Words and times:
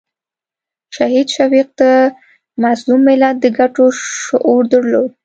شهید 0.95 1.27
شفیق 1.35 1.67
د 1.81 1.83
مظلوم 2.63 3.01
ملت 3.07 3.35
د 3.41 3.45
ګټو 3.59 3.85
شعور 4.23 4.61
درلود. 4.73 5.11